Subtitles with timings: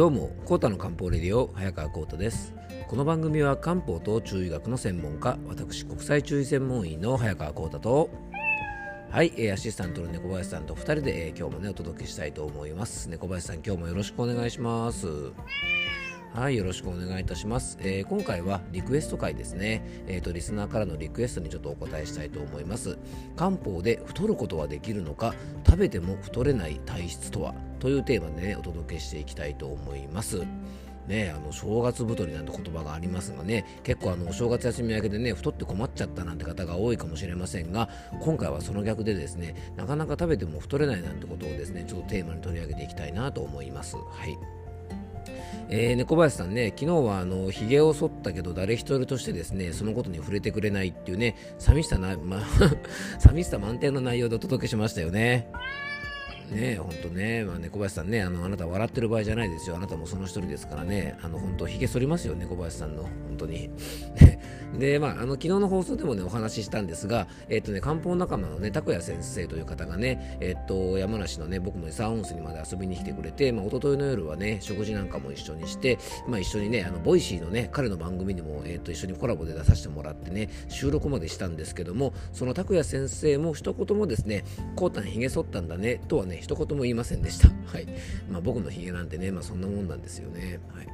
[0.00, 2.54] どうもコータの漢方レディオ早川コータです。
[2.88, 8.08] この番組は漢方と中医学の専門家私国際中医専門医の早川コータと
[9.10, 13.10] はい、えアシスタントの猫林さんと2人で、えー、今日もねお届けしたいと思います。
[13.10, 15.06] 猫林さん今日もよろしくお願いします。
[16.32, 17.76] はい、よろしくお願いいたします。
[17.80, 19.82] えー、今回はリクエスト回ですね。
[20.06, 22.98] えっ、ー、と、リスナーからのリクエストにちょっとお答えしたいと思います。
[23.36, 25.34] 漢方で太ることはできるのか、
[25.66, 27.52] 食べても太れない体質とは？
[27.80, 30.42] というテーマでね、お届けしていきたいと思います。
[31.08, 37.88] ね、あの正月太りなんて言葉がありますがね結構あのお正月休み明けでね太って困っちゃったなんて方が多いかもしれませんが
[38.20, 43.96] 今回はその逆でですねなかなか食べても太れないなんてことをですねちょっとテーマに取り上げていきたいなと思います。
[43.96, 44.59] はい
[45.68, 52.40] えー、猫林さんね、昨日はあの髭を剃ったけど誰一人としてですねそのことに触れてくれないっていうね寂しさな、ま、
[53.18, 55.48] 寂しさ満点の内容でお届けしましたよね。
[56.50, 63.70] ね本当ね、まあ、猫林さんねあの、あなた笑ってる場合じゃないですよ、あなたもその一人ですからね、あの本当、ひげ剃りますよ、猫林さんの、本当に。
[64.78, 84.44] で、まあ、あの昨日の放送でもね、お話ししたんですが、えっ、とね、漢方仲間のね、拓也先生という方がね、えっ、と、山梨のね、僕の石和温泉にまで遊びに来てくれて、まあ、一昨日の夜はね、食事なんかも一緒にして、まあ、一緒にね、あの Voicy のね、彼の番組にも、えっ、と、一緒にコラボで出させてもらってね、収録までしたんですけども、その拓也先生も一言もですね、
[84.76, 87.48] こうたんひげ剃ったんだね、とはね、一言も言いませんでした。
[87.48, 87.86] はい。
[88.30, 90.60] まあ、僕のヒゲなんてね、まあ、そんなもんなんですよね。
[90.74, 90.88] はい。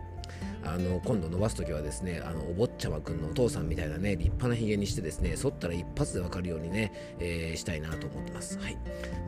[0.67, 8.59] あの今度伸ばす時はですねあのお坊ちゃまくんのお父さんみたいなね立派なひげにしてですね剃ったら一発でわかるようにね、えー、したいなと思ってます。
[8.59, 8.81] はいま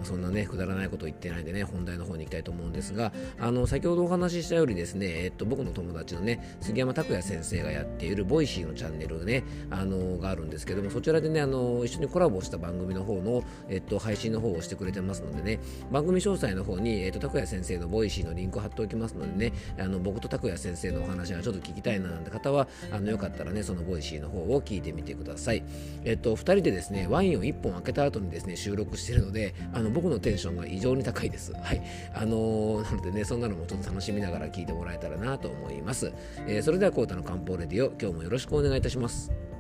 [0.03, 25.63] あ、そんなねくだらないこと言ってないでね本題の方に行きたいと思うんですがあの先ほどお話しした通りですね、えっと、僕の友達のね杉山拓也先生がやっている Voicy のチャンネルねあのがあるんですけどもそちらでねあの一緒にコラボした番組の方の、えっと、配信の方をしてくれてますのでね番組詳細の方に、えっと、拓也先生の Voicyのリンクを貼っておきますのでねあの僕と拓也先生のお話ちょっと聞きたいななんて方はあのよかったらねその Voicyの方を聞いてみてください。
[26.05, 31.53] えっと2人でですねワインを1本開けた後にですね収録してるのであの僕のテンションが異常に高いです。
[31.53, 31.83] はい。
[32.15, 36.13] あのー、なのでねそんなのもちょっと楽しみながら聞いてもらえたらなと思います、
[36.47, 39.58] えー、それではコータの漢方レディオ今日もよろしくお願いいたします。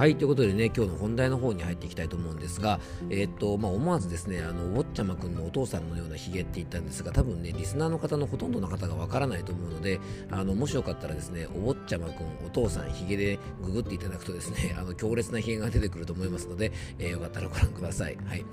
[0.00, 2.80] はいということでね今日の本題の方に入っていきたいと思うんですが、
[3.10, 10.00] えー、っとまあ、思わずですねあのウォッチャマ君のお父さんのようなヒゲって言ったんですが多分ねリスナーの方のほとんどの方がわからないと思うので
[10.30, 18.16] あのもしよかったらですねおウォッチャマ君お父さんヒゲでググっていただくとですね あの強烈なヒゲが出てくると思いますので、えー、よかったらご覧ください。
[18.24, 18.44] はい、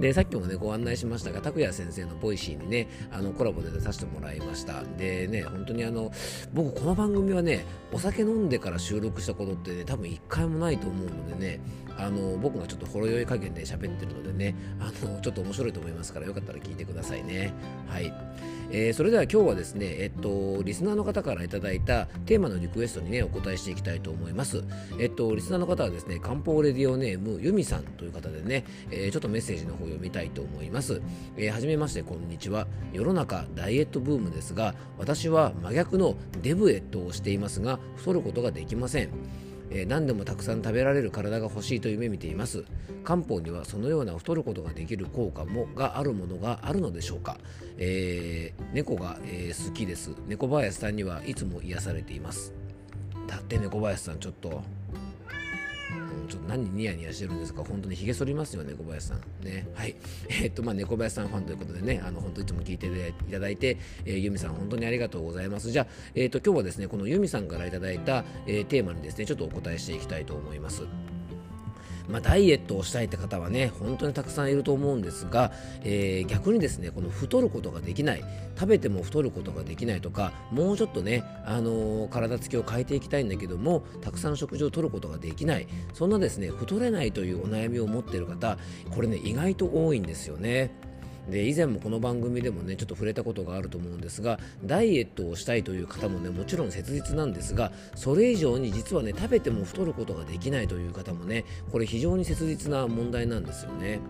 [0.00, 4.82] でさっきもねご案内しましたが拓也先生の Voicy にねあのコラボで出させてもらいました。
[4.98, 6.10] でね本当にあの
[6.52, 11.60] 僕この番組はねお酒飲んでから収録したことってね多分一回もないと思うのでね
[11.98, 17.52] あの僕がちょっとほろ酔い加減で喋ってるのでねあのちょっと面白いと思いますからよかったら聞いてくださいね。
[17.88, 18.12] はい、
[18.70, 24.62] えー、それでは今日はですねえっとリスナーの方からいただいたテーマのリクエストにねお答えしていきたいと思います。
[24.98, 31.00] えっとリスナーの方はですね漢方レディオネームユミさんという方でね、えー、ちょっとメッセージの方を読みたいと思います。
[31.36, 32.66] えー、はじめましてこんにちは。
[32.92, 39.45] 世の中ダイエットブームですが私は真逆のデブエットをしていますが太ることができません。
[39.70, 42.64] えー、何でもたくさん食べられる体が欲しいと夢見ています。
[43.04, 47.38] 漢方にはそのような太ることができる効果もがあるものがあるのでしょうか、
[47.78, 50.10] えー、猫が、えー、好きです。
[50.26, 52.52] 猫林さんにはいつも癒されています。
[53.26, 54.62] だって猫林さんちょっと
[56.26, 57.64] ちょっと何ニヤニヤしてるんですか？
[57.64, 59.20] 本当にひげ剃りますよね、小林さん。
[59.44, 59.66] ね。
[59.74, 59.96] はい。
[60.28, 65.70] えー、っと、まあ、猫林さんファンということでね、あの、本当いつも聞いていただいて、えー、ユミさん本当にありがとうございます。
[65.70, 70.82] じゃあ、えー、っと、今日はですね、このユミさんからいただいた、えー、テーマにですね、ちょっとお答えしていきたいと思います。
[72.08, 75.52] まあ、ダイエットをしたいって方はね本当にたくさんいると思うんですが、
[75.82, 78.24] えー、逆にですねこの太ることができない
[78.54, 88.58] 食べても太ることができないとかもうちょっとね、あのー、体つきを変えていきたいんだけどもたくさん食事をとることができないそんなですね太れないというお悩みを持っている方
[88.90, 90.85] これね意外と多いんですよね。
[91.30, 104.00] で以前もこの番組でもねちょっと触れたことがあると思うんですがダイエットをしたいという方もねもちろん切実なんですがそれ以上に実はね食べても太ることができないという方もねこれ非常に切実な問題なんですよね。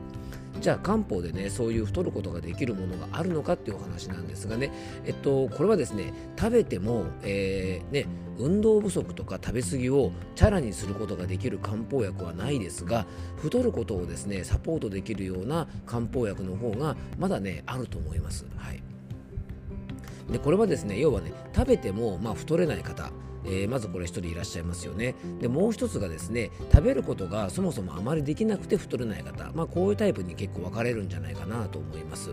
[0.60, 4.72] じゃあ漢方でねそういう太ることができるものがあるのかっていうお話なんですがね
[5.04, 8.06] えっとこれはですね食べても、えー、ね
[8.38, 13.06] 運動不足とか食べ過ぎをチャラにすることができる漢方薬はないですが
[13.36, 18.46] 太ることをですねサポートできるような漢方薬の方がまだねあると思います。
[18.56, 18.82] はい
[20.30, 23.12] でこれはですね要はね食べてもまあ太れない方
[23.46, 25.14] えー、まずこれ1人いらっしゃいますよね。
[25.40, 32.30] でもう1つがですね食べることがそもそもあまりできなくて太れない方、まあ、こういうタイプに結構分かれるんじゃないかなと思います。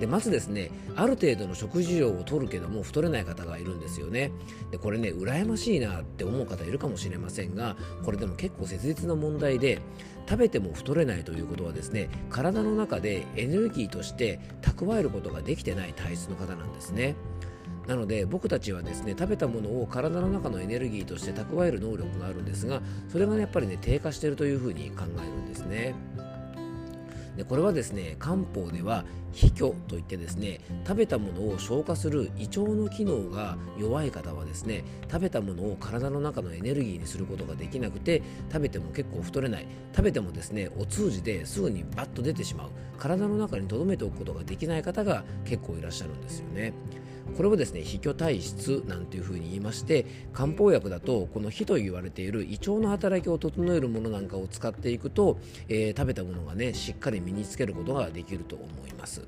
[0.00, 4.32] でまずですねある程度の食事量を取るけども太れない方がいるんですよね。
[4.70, 9.80] でこれね羨ましいなって思う方いるかもしれませんがこれでも結構切実な問題で
[10.28, 17.14] 食べても太れないということはですね体の中でエネルギーとして蓄えることができてない体質の方なんですね。
[17.86, 25.94] なので僕たちはですね食べたものを体の中のエネルギーとして蓄える能力があるんですがそれが、ね、やっぱりね低下しているというふうに考えるんですね。
[27.36, 38.22] でこれはですね漢方では脾虚といってですね食べたものを消化する胃腸の機能が弱い方はですね食べたものを体の中のエネルギーにすることができなくて
[38.52, 46.72] 食べても結構太れない食べてもですねお通じですぐにバッと出てしまう体の中に留めておくことができない方が結構いらっしゃるんですよね。
[47.36, 55.38] これをですね脾虚体質なんていうふうに言いまして漢方薬だとこの脾と言われている胃腸の働きを整えるものなんかを使っていくと、
[55.68, 59.26] えー、食べたものがねしっかり身につけることができると思います。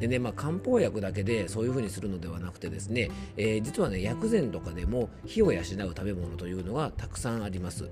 [0.00, 7.88] でね、まあ、漢方薬だけでそういうふうにするのではなくてですね、えー、実はね薬膳とかでも火を養う食べ物というのがたくさんあります。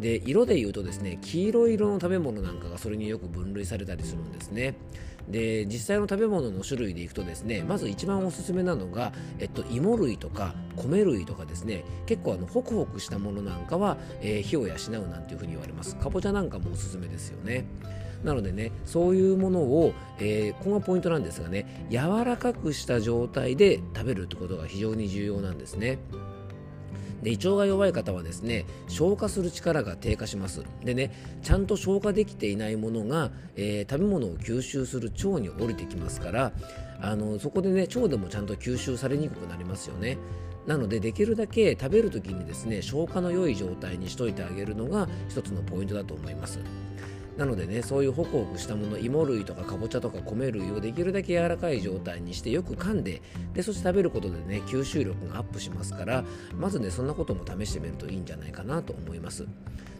[0.00, 4.74] で色で言うとですね黄色い色の食べ物なんかがそれによく分類されたりするんですね
[5.28, 11.84] で実際の食べ物の種類でいくとですねまず一番おすすめなのが、えっと、芋類とか米類とかですね。
[12.06, 15.96] 結構あのホクホクしたものなんかは、えー、火を養うなんていうふうに言われます。
[15.96, 17.66] かぼちゃなんかもおすすめですよね。
[18.24, 25.98] なのでねそういうものを、えー、ここがポイントなんですがね柔らかくした状態で食べるってことが非常に重要なんですね。
[27.22, 30.62] で胃腸が弱い方はですね消化する力が低下します。
[30.84, 36.52] でねちゃんと消化できていないものが、えー、食べ物を吸収する腸に降りてきますから
[37.00, 40.18] あのそこでね腸でもちゃんと吸収されにくくなりますよね。
[40.66, 46.60] なのでできるだけ食べる時にですね消化の良い状態にしといてあげるのが一つのポイントだと思います。
[47.36, 53.22] なのでねそういうホクホクしたもの芋類とかかぼちゃとか米類をできるだけ柔らかい状態にしてよく噛んで
[53.54, 56.24] でそして食べることでね吸収力がアップしますから
[56.56, 59.46] まずねそんなことも試してみるといいんじゃないかなと思います。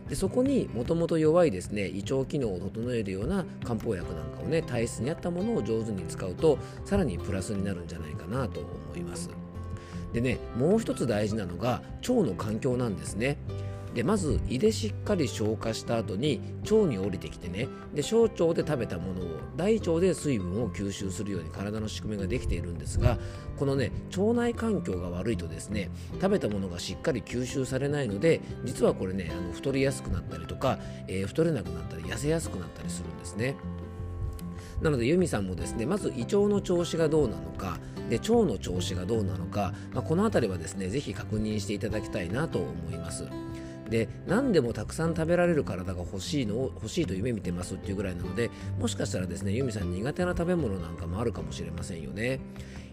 [0.08, 9.30] でそこにもともと弱いですね胃腸機能を整えるような漢方薬なんかをね体質に合ったものを上手に使うとさらにプラスになるんじゃないかなと思います。
[10.12, 13.38] でねもう一つ大事なのが腸の環境なんですね。
[13.94, 23.18] でまず胃でしっかり消化した後に腸に降りてきてねで小腸で食べたものを大腸で水分を吸収するように体の仕組みができているんですが
[23.58, 33.56] このね腸内環境が悪いとですね食べたものがしっかり吸収されないので実はこれねあの太りやすくなったりとか、えー、太れなくなったり痩せやすくなったりするんですね。
[34.80, 37.78] なのでユミさんもですねまず胃腸の調子がどうなのか
[38.10, 43.28] で腸の調子がどうなのか、まあ、この辺りはですね是非確認していただきたいなと思います。
[43.92, 48.50] で何でもたくさん食べられる体が欲しいのを欲しいと夢見てますっていうぐらいなので
[48.80, 52.40] もしかしたらですねユミさん苦手な食べ物なんかもあるかもしれませんよね。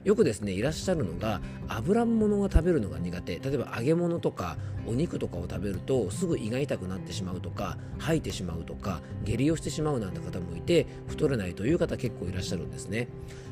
[0.03, 3.39] よくですねいらっしゃるのが油物が食べるのが苦手。
[3.39, 4.57] 例えば揚げ物とか
[4.87, 13.07] お肉とかを食べるとすぐ胃が痛くなってしまうとか吐いてしまうとか下痢をしてしまうなんて方もいて太れないという方結構いらっしゃるんですね。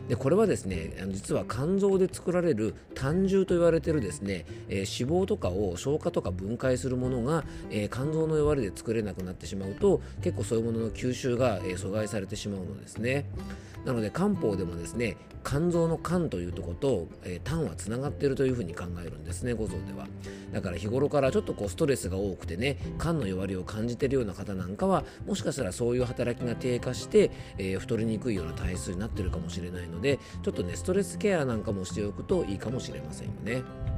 [0.07, 13.25] でこれはですね実は肝臓で作られる胆汁と言われてるですね、えー、脂肪とかを消化とか分解するものが、えー、肝臓の弱りで作れなくなってしまうと結構そういうものの吸収が、えー、阻害されてしまうのですね。
[13.85, 15.15] なので漢方でもですね
[15.45, 20.07] 肝臓の肝というところと、えー、胆はつながっているというふうに考えるんですね五臓では。
[20.51, 33.96] だから日頃からちょっとこうストレスが多くてね肝の弱りを感じてるような方なんかはもしかしたらそういう働きが低下して、えー、太りにくいような体質になってるかもしれないのでちょっとねストレスケアなんかもしておくといいかもしれませんよね。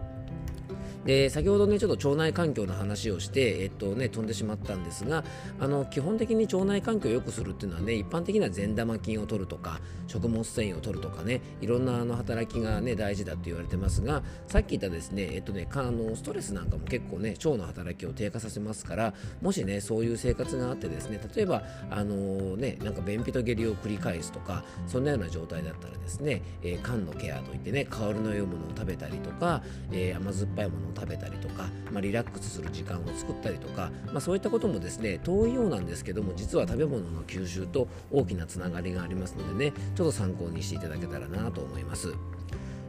[1.06, 5.24] で先ほどねちょっと腸内環境の話をして、えっとね、飛んでしまったんですが
[5.60, 42.14] あの基本的に腸内環境を良くするっていうのはね一般的な善玉菌を取るとか食物繊維を取るとかねいろんなあの働きがね大事だって言われてますがさっき言ったですねえっとねあのストレスなんかも結構ね腸の働きを低下させますからもしねそういう生活があってですね例えばあのねなんか便秘と下痢を繰り返すとかそんなような状態だったらですね、えー、肝のケアといってね香りの良いものを食べたりとか、えー、甘酸っぱいものを食べたりとか、まあ、リラックスする時間を作ったりとか、まあ、そういったこともですね遠いようなんですけども実は食べ物の吸収と大きなつながりがありますのでねちょっと参考にしていただけたらなと思います。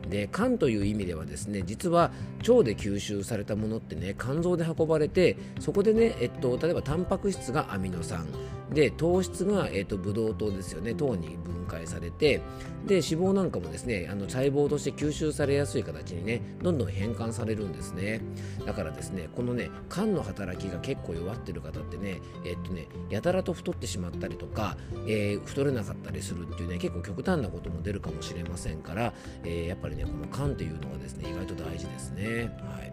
[0.09, 2.11] で肝という意味ではですね実は
[2.49, 8.27] 腸で吸収されたものってね肝臓で運ばれてそこでね、えっと、例えばタンパク質がアミノ酸。
[8.73, 10.95] で糖質が、えーと、ブドウ糖ですよね。
[10.95, 12.41] 糖に分解されて。
[12.87, 18.23] で脂肪なんかもですねあの細胞として吸収されやすい形にねどんどん変換されるんですね。
[18.65, 24.77] だからですねこのね肝の働きが結構弱ってる方ってねえっ、とねやたらと太ってしまったりとか、
[25.07, 29.13] えー、太れなかったりするっていうね結構極端なことも出るかもしれませんから、
[29.45, 32.51] えー、やっぱりねこの肝っていうのがですね意外と大事ですね。
[32.77, 32.93] はい。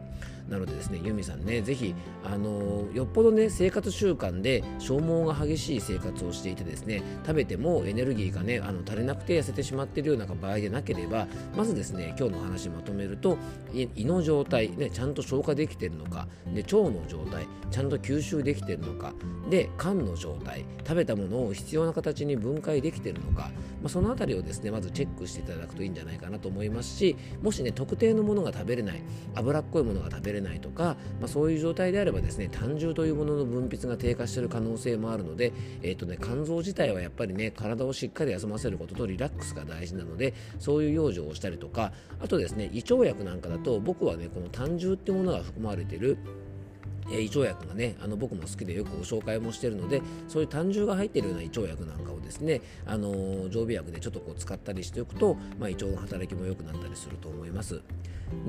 [0.50, 13.38] なのでですねユミさんねぜひあのよっぽどね生活習慣で消耗が激しい生活をしていてですね食べてもエネルギーがねあの足りなくて痩せてしまっているような場合でなければまずですね今日の話まとめると
[13.74, 19.14] 胃の状態ねちゃんと消化できているのかで腸の状態ちゃんと吸収できているのか
[19.50, 23.50] で肝の状態食べたものを必要な形に分解できているのか、
[23.82, 29.02] まあ、その辺りをですねまずチェックしていただくといいんじゃないかなと思いますしもしね特定のものが食べれない
[29.36, 41.92] 脂っこいものが食べれないれないとか、まあ、そういう状態であればですね胆汁というものの分泌が低下している可能性もあるので、えーとね、肝臓自体はやっぱりね体をしっかり休ませることとリラックスが大事なのでそういう養生をしたりとか
[42.22, 46.18] あとですね胃腸薬なんかだと僕はねこの胆汁ってものが含まれている
[47.12, 57.82] え胃腸薬がねあの僕も好きでよくご紹介もしているのでそういう胆汁が入っているような胃腸薬なんかをですねあの常備薬でちょっとこう使ったりしておくと、まあ、胃腸の働きも良くなったりすると思います。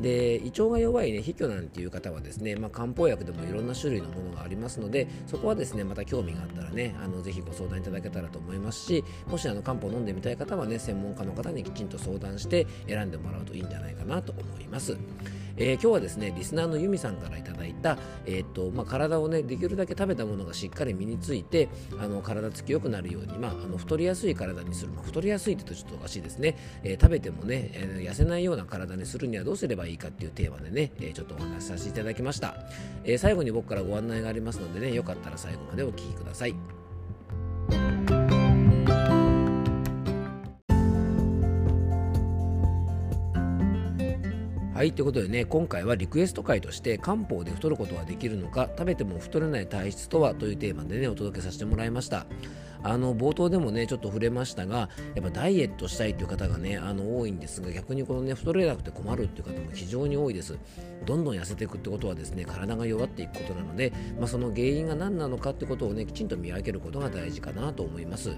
[0.00, 14.96] で胃腸が弱いね、卑怯なんていう方はですね、まあ、漢方薬でもいろんな種類のものがありますので、そこはですね、また興味があったらね、あのぜひご相談いただけたらと思いますし、もしあの漢方を飲んでみたい方はね、専門家の方にきちんと相談して選んでもらうといいんじゃないかなと思います。
[15.58, 21.68] えー、今日はですねリスナーのユミさんからいただいた、えーとまあ、体をねできるだけ食べたものがしっかり身について
[22.00, 32.54] あの体つきよくなるように、まあ、あの太りやすい体にする、まあ、太りやすいって言うとちょっとおかしいですね、えー、食べてもね、えー、痩せないような体にするにはどうすればいいかっていうテーマでね、え、ちょっとお話しさせていただきました、
[33.04, 36.77] え、最後に僕からご案内がありますのでねよかったら最後までお聞きください。
[44.78, 52.26] はいということでね今回はリクエスト回として漢方で太ることはできるのか食べても太れない体質とはというテーマでねお届けさせてもらいました。
[52.84, 60.56] あの冒頭でもねちょっと触れましたがやっぱダイエットしたいという方がねあの多いんですが逆にこのね太れなくて困るっていう方も非常に多いです。
[61.04, 68.30] どんどん痩せていくってことはですね体が弱っていくことなので、まあ、その原因が何なのかってことをねきちんと見分けることが大事かなと思います。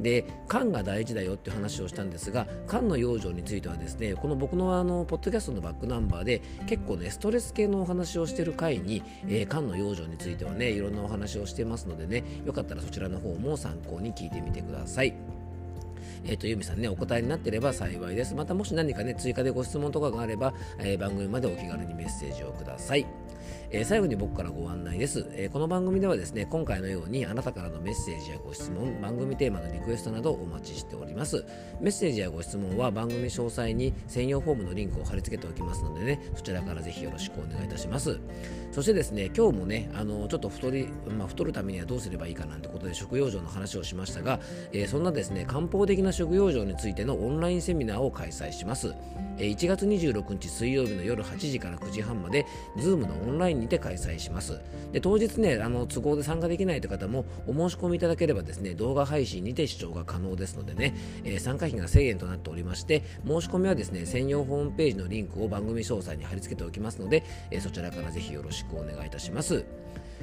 [0.00, 15.14] で肝が大事だよっていう話をしたんですが肝の養生についてはですねこの僕のあのポッドキャストのバックナンバーで結構ねストレス系のお話をしている回に、えー、肝の養生についてはねいろんなお話をしてますのでねよかったらそちらの方も参考に聞いてみてください。
[16.24, 18.34] えっ、ー、と、ユミさんね、お答えになってれば幸いです。
[18.34, 23.06] またもし何かね、追加でご質問とかがあれば、えー、番組までお気軽にメッセージをください。
[23.74, 31.42] えー、最後に僕からご案内です、えー、この番組ではですね今回のようにあなたからのメッセージやご質問番組テーマのリクエストなどお待ちしております。
[31.80, 38.20] メッセージやご質問は番組詳細に専用フォームのリンクを貼り付けておきますのでねそちらからぜひよろしくお願いいたします。
[38.72, 40.88] そしてですね今日もねあのちょっと太り、
[41.18, 44.38] まあ、太るためにはどうすればいいかなんてことで食用生の話をしましたが、
[44.72, 48.94] えー、そんなですね漢方的な食用生についてのオンラインセミナーを開催します。
[49.38, 52.46] 1月26日水曜日の夜8時から9時半まで
[52.76, 54.60] Zoom のオンラインにて開催します。
[54.92, 69.64] で当日ね、あの都合で参加できないという方もお申し込みいただければですね、動画配信にて視聴が可能ですのでね、えー、参加費が1000円となっておりまして、申し込みはですね、専用ホームページのリンクを番組詳細に貼り付けておきますので、えー、そちらからぜひよろしくお願いいたします。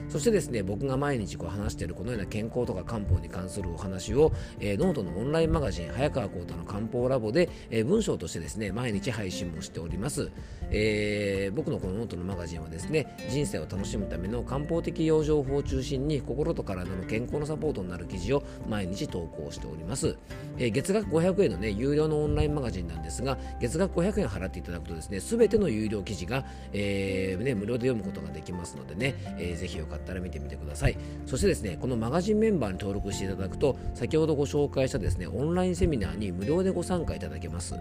[0.08, 10.32] そしてですね、僕が毎日こう話しているこのような健康とか漢方に関するお話を、えー、ノートのオンラインマガジン、早川幸太の漢方ラボで、えー、文章としてですね、毎日配信もしております。
[10.72, 20.18] えー、僕のこのノートのマガジンはですね、人生を楽しむための漢方的養生法を中心に心と体の健康のサポートになる記事を毎日投稿しております。
[20.58, 37.76] えー、月額500円のね、有料のオンラインマガジンなんですが、月額500円払っていただくとですね、すべての有料記事が、えーね、無料で読むことができますのでね、えー、ぜひよかったら見てみてくださいそしてですねこのマガジンメンバーに登録していただくと先ほどご紹介したですねオンラインセミナーに無料でご参加いただけます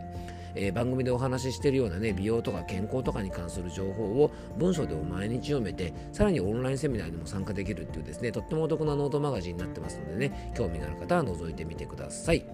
[0.54, 12.44] えー、番組でお話ししているようなね美容とか健康とかに関する情報を文章でも毎日読めてさらにオンラインセミナーにも参加できるっていうですねとってもお得なノートマガジンになってますのでね興味がある方は覗いてみてください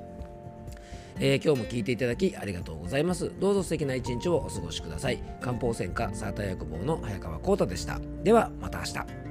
[1.21, 3.33] えー、今日も聞いていただきありがとうございます。
[3.39, 5.19] どうぞ素敵な一日をお過ごしください。
[5.41, 8.01] 漢方専科サーター薬房の早川幸太でした。
[8.25, 9.24] ではまた明日。